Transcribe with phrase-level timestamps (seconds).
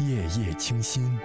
[0.00, 1.18] 夜夜清心，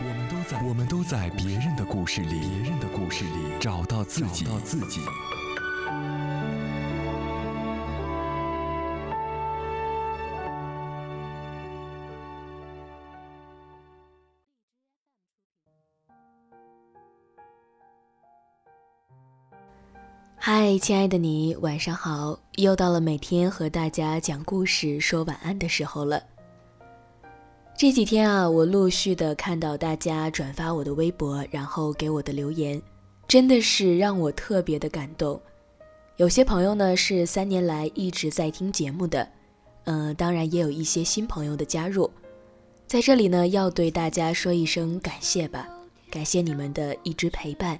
[0.00, 5.00] 我们都在我们都在别人的故事里，别人的故事里找到自己，找到自己。
[20.36, 22.38] 嗨，亲爱的你，晚上好！
[22.56, 26.22] 又到了每天和大家讲故事、说晚安的时候了。
[27.78, 32.82] 这几天啊，我陆续的看到大家转发我的微博，然后给我的留言，
[33.28, 35.40] 真的是让我特别的感动。
[36.16, 39.28] 有些朋友呢是三年来一直在听节目的，
[39.84, 42.10] 嗯，当然也有一些新朋友的加入，
[42.88, 45.68] 在这里呢要对大家说一声感谢吧，
[46.10, 47.78] 感谢你们的一直陪伴。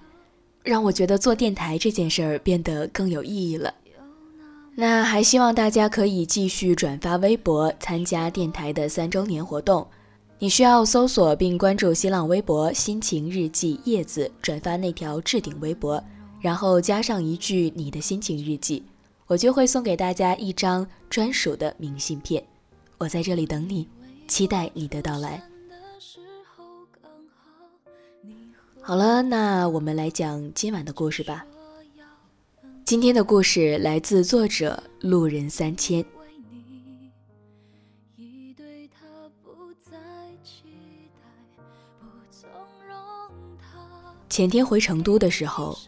[0.63, 3.75] 让我觉得做电台这件事儿变得更有意义了。
[4.81, 9.85] 那还希望大家可以继续转发微博，参加电台的三周年活动。
[10.39, 16.01] 你需要搜索并关注新浪微博“心情日记叶子”，转发那条置顶微博，
[16.41, 18.85] 然后加上一句你的心情日记，
[19.27, 22.41] 我就会送给大家一张专属的明信片。
[22.99, 23.89] 我在这里等你，
[24.29, 25.43] 期待你的到来。
[28.81, 31.45] 好了，那我们来讲今晚的故事吧。
[32.89, 36.03] 今天的故事来自作者路人三千。
[44.31, 45.79] 前天回成都的时候，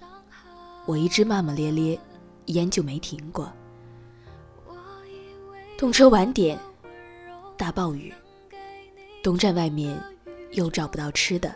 [0.84, 1.98] 我一直骂骂咧咧，
[2.48, 3.50] 烟就没停过。
[5.78, 6.58] 动车晚点，
[7.56, 8.12] 大暴雨，
[9.22, 9.98] 东站外面
[10.52, 11.50] 又找不到吃的。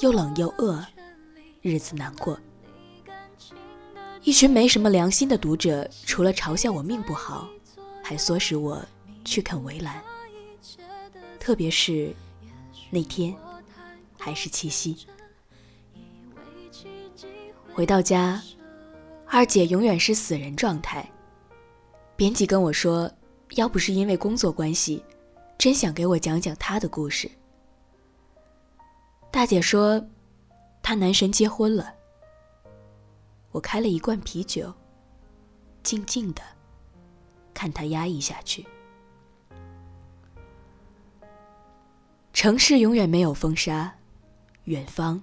[0.00, 0.82] 又冷又饿，
[1.60, 2.40] 日子难过。
[4.22, 7.48] 一群没什么良心的读者，除了嘲笑我命不好，
[8.02, 8.82] 还唆使我
[9.24, 10.02] 去啃围栏。
[11.38, 12.14] 特别是
[12.90, 13.34] 那天，
[14.18, 14.96] 还是七夕。
[17.74, 18.40] 回到家，
[19.26, 21.06] 二姐永远是死人状态。
[22.16, 23.10] 编辑跟我说，
[23.56, 25.02] 要不是因为工作关系，
[25.58, 27.30] 真想给我讲讲她的故事。
[29.30, 30.02] 大姐说，
[30.82, 31.92] 她男神结婚了。
[33.54, 34.74] 我开了一罐啤酒，
[35.84, 36.42] 静静的
[37.54, 38.66] 看他压抑下去。
[42.32, 43.94] 城市永远没有风沙，
[44.64, 45.22] 远方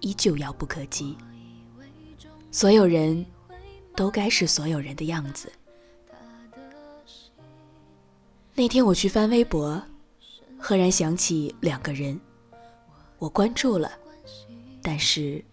[0.00, 1.16] 依旧遥不可及。
[2.50, 3.24] 所有人
[3.94, 5.52] 都该是所有人的样子。
[8.52, 9.80] 那天我去翻微博，
[10.58, 12.20] 赫然想起两个人。
[13.20, 13.92] 我关注了，
[14.82, 15.44] 但是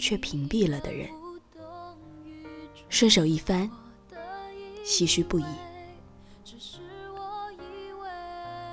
[0.00, 1.08] 却屏蔽了的人，
[2.92, 3.68] 顺手一翻，
[4.84, 5.44] 唏嘘不已。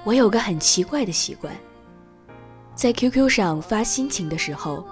[0.03, 1.55] 我有个很奇怪的习惯，
[2.75, 4.85] 在 QQ 上发心情的时候，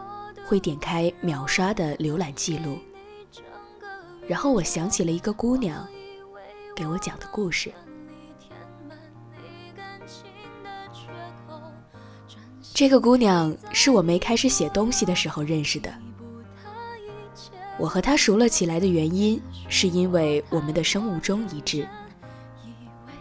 [0.47, 2.79] 会点开秒刷的浏览记录，
[4.29, 5.85] 然后我想起了一个姑娘
[6.73, 7.69] 给我讲的故事。
[12.73, 15.93] 这个姑娘是我没开始写东西的时候认识的。
[17.79, 21.87] 我和他熟了起来的原因，是因为我们的生物钟一致，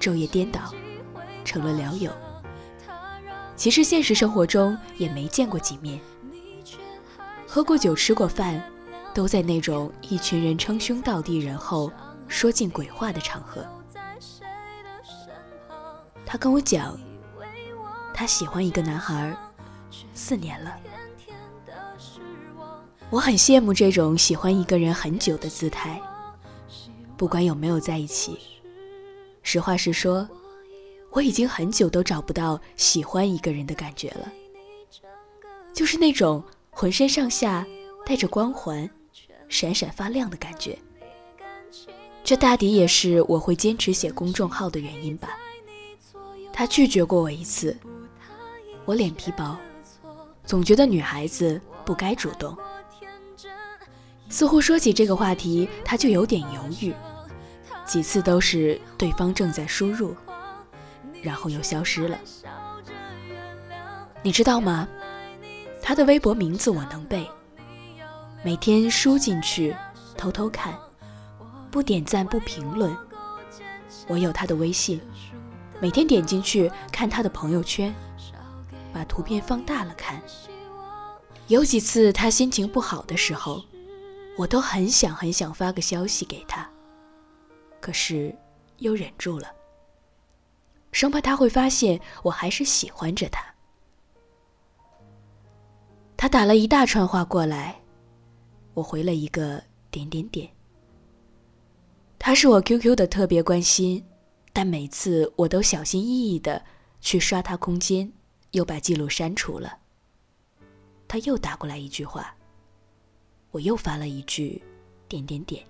[0.01, 0.73] 昼夜颠倒，
[1.45, 2.11] 成了聊友。
[3.55, 6.01] 其实现实生活中也没见过几面，
[7.47, 8.63] 喝过酒、吃过饭，
[9.15, 11.93] 都在那种一群人称兄道弟人后
[12.29, 13.67] 说尽鬼话的场合。
[16.25, 16.99] 他跟我讲，
[18.13, 19.37] 他喜欢一个男孩。
[20.13, 20.77] 四年了，
[23.11, 26.01] 我很羡慕这种喜欢一个人很久的姿态。
[27.17, 28.39] 不管有没有在一起，
[29.43, 30.29] 实话实说，
[31.11, 34.31] 我已经很久都找不到喜欢一个人的感觉了。
[35.73, 37.67] 就是那种浑身上下
[38.05, 38.89] 带着光环、
[39.49, 40.79] 闪闪发亮的感觉。
[42.25, 45.39] 这大抵也是我会坚持写公众号的原因吧。
[46.53, 47.77] 他拒绝过我一次，
[48.85, 49.57] 我脸皮薄。
[50.45, 52.55] 总觉得女孩子不该主动，
[54.29, 56.93] 似乎说起这个话题，他就有点犹豫。
[57.85, 60.15] 几次都是对方正在输入，
[61.23, 62.19] 然后又消失了。
[64.23, 64.89] 你知道吗？
[65.81, 67.25] 他的微博名字我能背，
[68.45, 69.73] 每天输进去，
[70.17, 70.77] 偷偷看，
[71.71, 72.95] 不点赞不评论。
[74.09, 75.01] 我有他的微信，
[75.81, 77.95] 每天点进去看他的朋友圈。
[78.93, 80.21] 把图片放大了看，
[81.49, 83.63] 有几次他心情不好的时候，
[84.37, 86.69] 我都很想很想发个消息给他，
[87.81, 88.35] 可是
[88.79, 89.53] 又忍住了。
[90.91, 93.45] 生怕他会发现我还是喜欢着他。
[96.17, 97.81] 他打了一大串话过来，
[98.75, 100.51] 我回了一个点点点。
[102.19, 104.05] 他是我 QQ 的特别关心，
[104.53, 106.65] 但每次我都小心翼翼的
[107.01, 108.13] 去刷他空间，
[108.51, 109.79] 又把记录删除了。
[111.09, 112.35] 他又打过来一句话，
[113.51, 114.63] 我又发了一句
[115.09, 115.65] 点点点。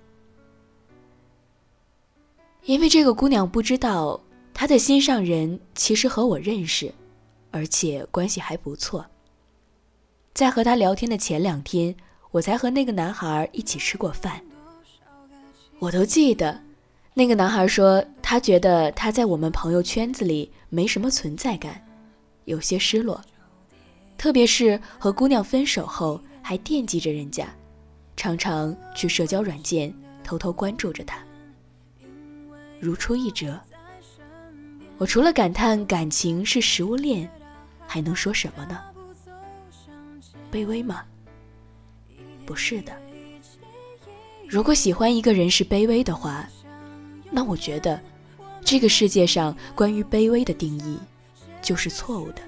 [2.65, 4.21] 因为这个姑娘不知道，
[4.53, 6.93] 她的心上人其实和我认识，
[7.51, 9.07] 而且关系还不错。
[10.35, 11.95] 在和他聊天的前两天，
[12.31, 14.43] 我才和那个男孩一起吃过饭。
[15.79, 16.61] 我都记得，
[17.15, 21.83] 那个男孩说他觉得他在我们朋友圈子里没什么存在感，
[22.47, 23.23] 有些失落，
[24.19, 27.47] 特别是和姑娘分手后还惦记着人家，
[28.17, 31.19] 常常去社交软件偷偷关注着他。
[32.81, 33.61] 如出一辙。
[34.99, 37.31] 我除了感叹感情是食物链，
[37.87, 38.81] 还能说什么呢？
[40.51, 41.05] 卑微吗？
[42.47, 42.97] 不是的。
[44.49, 46.49] 如果喜欢一个人是卑微的话，
[47.31, 48.01] 那我觉得，
[48.65, 50.99] 这个世界上关于卑微的定义，
[51.61, 52.41] 就是错误的。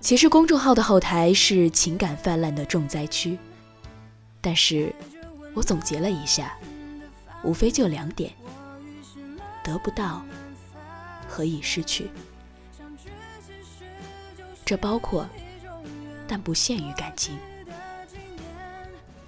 [0.00, 3.38] 其实公众号的后台是情感泛滥的重灾区，
[4.40, 4.92] 但是
[5.54, 6.56] 我总结了一下。
[7.42, 8.30] 无非就两点：
[9.64, 10.22] 得不到
[11.26, 12.10] 和已失去。
[14.62, 15.26] 这包括，
[16.28, 17.38] 但不限于感情。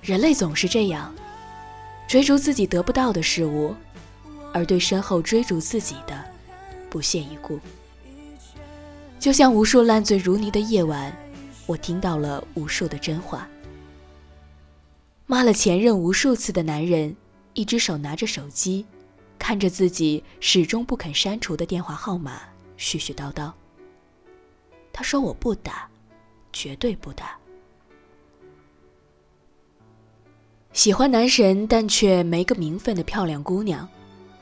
[0.02, 1.14] 人类总是这样，
[2.06, 3.74] 追逐自己得不到的事物，
[4.52, 6.22] 而对身后追逐自己的
[6.90, 7.58] 不屑一顾。
[9.22, 11.16] 就像无数烂醉如泥的夜晚，
[11.66, 13.48] 我听到了无数的真话，
[15.26, 17.14] 骂了前任无数次的男人。
[17.54, 18.84] 一只手拿着手机，
[19.38, 22.40] 看着自己始终不肯删除的电话号码，
[22.76, 23.52] 絮絮叨叨。
[24.92, 25.88] 他说：“我不打，
[26.52, 27.36] 绝对不打。”
[30.74, 33.88] 喜欢男神但却没个名分的漂亮姑娘，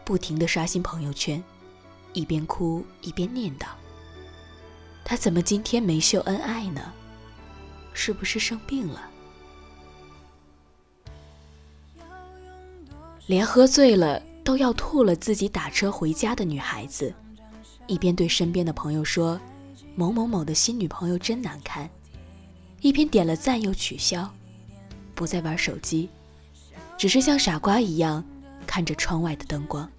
[0.06, 1.43] 不停的刷新朋友圈，
[2.15, 3.67] 一边哭一边念叨
[5.10, 6.92] ：“他怎么今天没秀恩爱呢？
[7.92, 9.10] 是不是生病了？”
[13.26, 17.12] 连喝醉了都要吐了自己打车回家的女孩子，
[17.88, 19.40] 一边对身边的朋友说
[19.96, 21.90] ：“某某某的新女朋友真难看”，
[22.80, 24.32] 一边点了赞又取消，
[25.16, 26.08] 不再玩手机，
[26.96, 28.24] 只是像傻瓜一样
[28.64, 29.90] 看着窗外的灯光。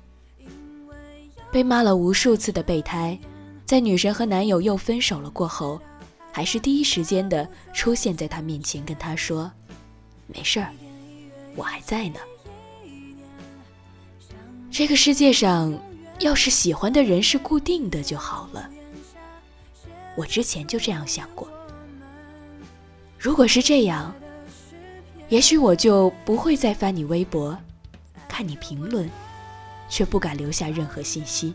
[1.52, 3.20] 被骂了无数次的备胎，
[3.72, 5.80] 在女神和男友又分手了过后，
[6.30, 9.50] 还是第一时间的出现在他面前，跟他说
[10.28, 10.74] ：“没事儿，
[11.56, 12.20] 我还在呢。”
[14.70, 15.74] 这个世界上，
[16.20, 18.70] 要是喜欢的人是固定的就好了。
[20.18, 21.50] 我之前就这样想过。
[23.18, 24.14] 如果是这样，
[25.30, 27.58] 也许我就不会再翻你微博，
[28.28, 29.10] 看你评论，
[29.88, 31.54] 却不敢留下任何信息。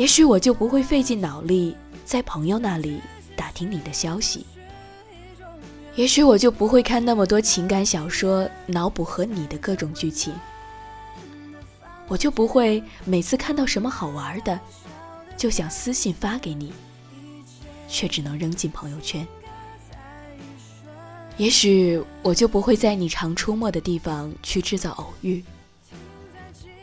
[0.00, 1.76] 也许我就不会费尽脑力
[2.06, 3.02] 在朋友那里
[3.36, 4.46] 打听你的消息。
[5.94, 10.32] 也许我就不会看那么多情感小说，脑补和你的各种剧情。
[12.08, 14.58] 我就不会每次看到什么好玩的，
[15.36, 16.72] 就想私信发给你，
[17.86, 19.28] 却只能扔进朋友圈。
[21.36, 25.44] 也许我就不会在你常出没的地方去制造偶遇，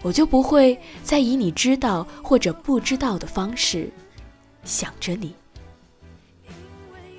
[0.07, 3.91] 我就不会再以你知道或者不知道的方式
[4.63, 5.35] 想着你。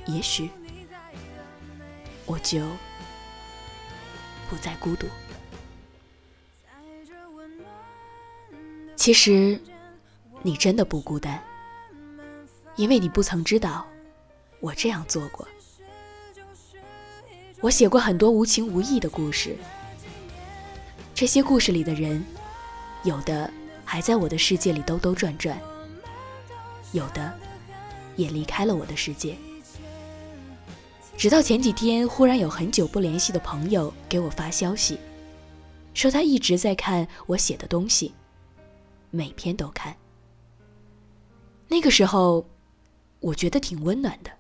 [0.07, 0.49] 也许
[2.25, 2.67] 我就
[4.49, 5.07] 不再孤独。
[8.97, 9.61] 其实，
[10.41, 11.39] 你真的不孤单，
[12.77, 13.87] 因为你不曾知道，
[14.61, 15.47] 我这样做过。
[17.61, 19.55] 我写过很多无情无义的故事，
[21.15, 22.25] 这些故事里的人，
[23.05, 23.51] 有的
[23.85, 25.59] 还在我的世界里兜兜转转，
[26.93, 27.33] 有的
[28.17, 29.37] 也离开了我的世界。
[31.17, 34.99] 直到前几天，忽然有很久不联系的朋友给我发消息，
[35.95, 38.15] 说他一直在看我写的东西。
[39.11, 39.97] 每篇都看。
[41.67, 42.47] 那个时候，
[43.21, 44.31] 我觉得挺温暖的，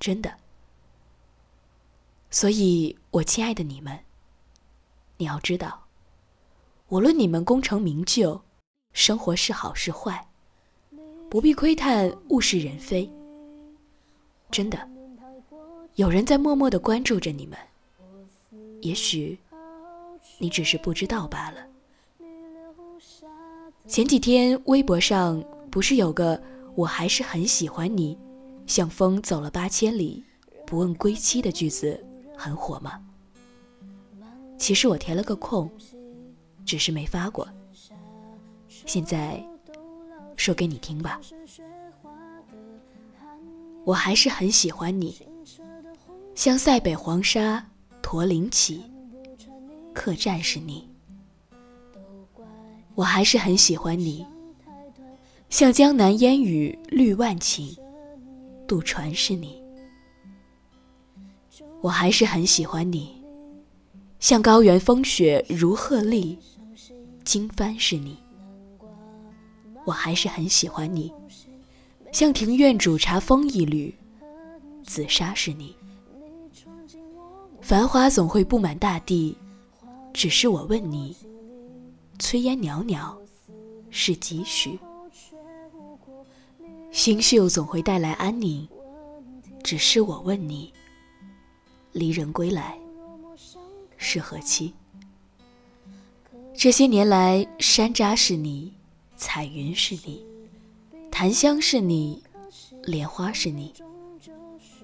[0.00, 0.34] 真的。
[2.30, 4.00] 所以，我亲爱的你们，
[5.18, 5.83] 你要知道，
[6.90, 8.40] 无论你们功成名就，
[8.92, 10.26] 生活是好是坏，
[11.30, 13.10] 不必窥探物是人非。
[14.50, 14.78] 真的，
[15.94, 17.58] 有人在默默的关注着你们，
[18.82, 19.38] 也许
[20.38, 21.66] 你只是不知道罢了。
[23.86, 26.40] 前几天微博上不是有个
[26.76, 28.16] “我还是很喜欢你”，
[28.68, 30.22] 像风走了八千里，
[30.66, 32.04] 不问归期的句子
[32.36, 33.02] 很火吗？
[34.58, 35.70] 其实我填了个空，
[36.64, 37.48] 只是没发过。
[38.68, 39.44] 现在
[40.36, 41.20] 说给你听吧。
[43.84, 45.16] 我还是很喜欢你，
[46.34, 47.64] 像塞北黄沙，
[48.00, 48.82] 驼铃起，
[49.92, 50.88] 客栈是你。
[52.94, 54.24] 我还是很喜欢你，
[55.50, 57.76] 像江南烟雨绿万顷，
[58.66, 59.62] 渡船是你。
[61.82, 63.22] 我还是很喜欢你，
[64.18, 66.38] 像高原风雪如鹤立，
[67.24, 68.18] 经幡是你。
[69.86, 71.12] 我还是很喜欢你。
[72.12, 73.92] 像庭院煮茶风一缕，
[74.84, 75.76] 紫砂是你。
[77.60, 79.36] 繁华总会布满大地，
[80.12, 81.16] 只是我问你，
[82.18, 83.16] 炊烟袅袅
[83.90, 84.78] 是几许？
[86.92, 88.68] 星宿总会带来安宁，
[89.64, 90.72] 只是我问你，
[91.92, 92.78] 离人归来
[93.96, 94.72] 是何期？
[96.56, 98.72] 这些年来，山楂是你，
[99.16, 100.24] 彩云是你。
[101.10, 102.22] 檀香是你，
[102.84, 103.72] 莲花是你，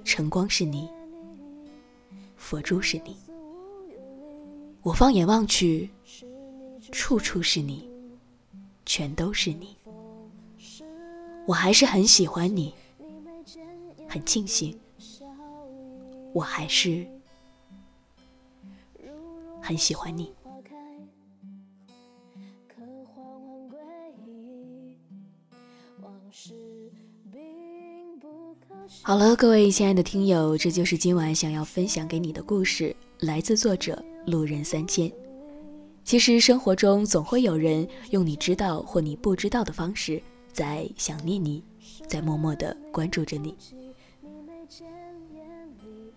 [0.05, 0.89] 晨光是你，
[2.37, 3.17] 佛珠是你。
[4.83, 5.89] 我放眼望去，
[6.93, 7.89] 处处是你，
[8.85, 9.77] 全都是你。
[11.47, 12.75] 我还是很喜欢你，
[14.09, 14.79] 很庆幸，
[16.35, 17.07] 我还是
[19.63, 20.33] 很喜欢你。
[29.11, 35.11] 好了，各位亲爱的听友，这就是今晚想要分享给你的故事，来自作者路人三千。
[36.05, 41.61] 其实生活中总会有人用你知道或你不知道的方式在想念你，
[42.07, 43.57] 在默默的关注着你。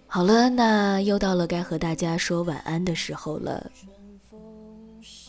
[0.05, 3.71] 好了，那又到了该和大家说晚安的时候了。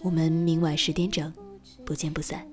[0.02, 1.32] 我们明晚十点整，
[1.82, 2.46] 不见不散。